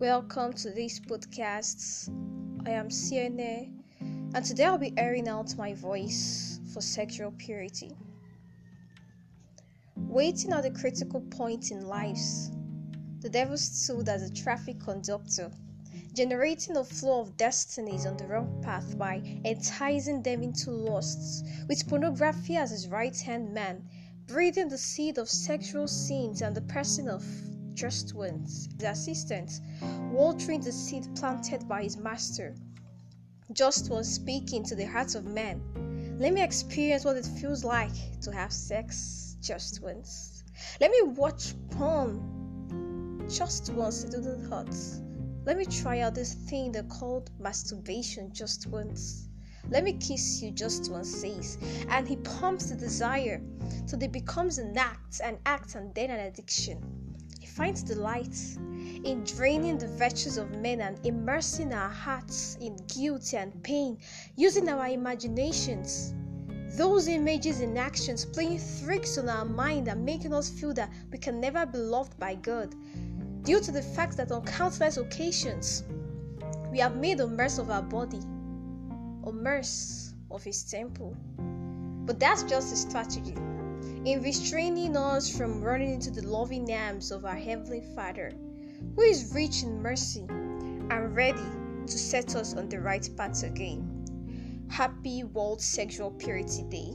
Welcome 0.00 0.54
to 0.54 0.70
this 0.70 0.98
podcast. 0.98 2.08
I 2.66 2.70
am 2.70 2.88
Siene, 2.88 3.84
and 4.00 4.42
today 4.42 4.64
I'll 4.64 4.78
be 4.78 4.94
airing 4.96 5.28
out 5.28 5.54
my 5.58 5.74
voice 5.74 6.58
for 6.72 6.80
sexual 6.80 7.32
purity. 7.32 7.90
Waiting 9.96 10.54
at 10.54 10.64
a 10.64 10.70
critical 10.70 11.20
point 11.20 11.70
in 11.70 11.86
lives, 11.86 12.50
the 13.20 13.28
devil 13.28 13.58
stood 13.58 14.08
as 14.08 14.22
a 14.22 14.32
traffic 14.32 14.80
conductor, 14.80 15.50
generating 16.14 16.78
a 16.78 16.84
flow 16.84 17.20
of 17.20 17.36
destinies 17.36 18.06
on 18.06 18.16
the 18.16 18.26
wrong 18.26 18.58
path 18.64 18.96
by 18.96 19.20
enticing 19.44 20.22
them 20.22 20.42
into 20.42 20.70
lusts, 20.70 21.42
with 21.68 21.86
pornography 21.86 22.56
as 22.56 22.70
his 22.70 22.88
right 22.88 23.20
hand 23.20 23.52
man, 23.52 23.86
breathing 24.26 24.70
the 24.70 24.78
seed 24.78 25.18
of 25.18 25.28
sexual 25.28 25.86
sins 25.86 26.40
and 26.40 26.56
the 26.56 26.62
person 26.62 27.06
of 27.06 27.22
just 27.80 28.14
ones, 28.14 28.68
his 28.76 28.84
assistant, 28.84 29.52
watering 30.12 30.60
the 30.60 30.70
seed 30.70 31.08
planted 31.16 31.66
by 31.66 31.82
his 31.82 31.96
master. 31.96 32.54
Just 33.54 33.90
one 33.90 34.04
speaking 34.04 34.62
to 34.64 34.74
the 34.74 34.84
hearts 34.84 35.14
of 35.14 35.24
men. 35.24 35.62
Let 36.18 36.34
me 36.34 36.42
experience 36.42 37.06
what 37.06 37.16
it 37.16 37.24
feels 37.24 37.64
like 37.64 38.20
to 38.20 38.32
have 38.32 38.52
sex 38.52 39.38
just 39.40 39.80
once. 39.80 40.44
Let 40.78 40.90
me 40.90 41.00
watch 41.04 41.54
porn 41.70 43.26
just 43.30 43.72
once 43.72 44.04
into 44.04 44.20
the 44.20 44.46
heart. 44.50 44.76
Let 45.46 45.56
me 45.56 45.64
try 45.64 46.00
out 46.00 46.14
this 46.14 46.34
thing 46.34 46.72
they 46.72 46.82
called 46.82 47.30
masturbation 47.38 48.30
just 48.34 48.66
once. 48.66 49.26
Let 49.70 49.84
me 49.84 49.94
kiss 49.94 50.42
you 50.42 50.50
just 50.50 50.92
once, 50.92 51.08
says, 51.08 51.56
and 51.88 52.06
he 52.06 52.16
pumps 52.16 52.66
the 52.66 52.76
desire 52.76 53.40
till 53.86 54.02
it 54.02 54.12
becomes 54.12 54.58
an 54.58 54.76
act, 54.76 55.22
an 55.24 55.38
act, 55.46 55.76
and 55.76 55.94
then 55.94 56.10
an 56.10 56.20
addiction 56.20 57.00
finds 57.60 57.82
delight 57.82 58.34
in 59.04 59.22
draining 59.22 59.76
the 59.76 59.86
virtues 59.86 60.38
of 60.38 60.50
men 60.52 60.80
and 60.80 60.98
immersing 61.04 61.74
our 61.74 61.90
hearts 61.90 62.56
in 62.58 62.74
guilt 62.86 63.34
and 63.34 63.62
pain, 63.62 63.98
using 64.34 64.66
our 64.66 64.88
imaginations. 64.88 66.14
Those 66.78 67.06
images 67.06 67.60
and 67.60 67.78
actions 67.78 68.24
playing 68.24 68.62
tricks 68.82 69.18
on 69.18 69.28
our 69.28 69.44
mind 69.44 69.88
and 69.88 70.02
making 70.06 70.32
us 70.32 70.48
feel 70.48 70.72
that 70.72 70.90
we 71.12 71.18
can 71.18 71.38
never 71.38 71.66
be 71.66 71.76
loved 71.76 72.18
by 72.18 72.36
God, 72.36 72.74
due 73.42 73.60
to 73.60 73.70
the 73.70 73.82
fact 73.82 74.16
that 74.16 74.32
on 74.32 74.42
countless 74.46 74.96
occasions 74.96 75.84
we 76.72 76.78
have 76.78 76.96
made 76.96 77.20
a 77.20 77.26
mess 77.26 77.58
of 77.58 77.68
our 77.68 77.82
body, 77.82 78.22
a 79.24 79.32
mess 79.32 80.14
of 80.30 80.42
His 80.42 80.62
temple. 80.64 81.14
But 82.06 82.18
that's 82.18 82.42
just 82.42 82.72
a 82.72 82.76
strategy 82.76 83.34
in 84.04 84.22
restraining 84.22 84.96
us 84.96 85.28
from 85.28 85.60
running 85.60 85.92
into 85.92 86.10
the 86.10 86.26
loving 86.26 86.72
arms 86.72 87.10
of 87.10 87.24
our 87.26 87.36
Heavenly 87.36 87.82
Father, 87.94 88.32
who 88.96 89.02
is 89.02 89.32
rich 89.34 89.62
in 89.62 89.82
mercy 89.82 90.24
and 90.28 91.14
ready 91.14 91.38
to 91.86 91.98
set 91.98 92.34
us 92.34 92.54
on 92.54 92.68
the 92.68 92.80
right 92.80 93.08
path 93.16 93.42
again. 93.42 94.66
Happy 94.70 95.24
World 95.24 95.60
Sexual 95.60 96.12
Purity 96.12 96.62
Day. 96.62 96.94